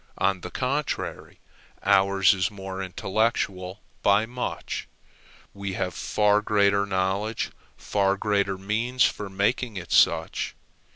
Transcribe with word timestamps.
On 0.17 0.41
the 0.41 0.49
contrary, 0.49 1.39
ours 1.85 2.33
is 2.33 2.47
the 2.47 2.55
more 2.55 2.81
intellectual 2.81 3.81
by 4.01 4.25
much; 4.25 4.87
we 5.53 5.73
have 5.73 5.93
far 5.93 6.41
greater 6.41 6.87
knowledge, 6.87 7.51
far 7.77 8.17
greater 8.17 8.57
means 8.57 9.03
for 9.03 9.29
making 9.29 9.77
it 9.77 9.91
such. 9.91 10.55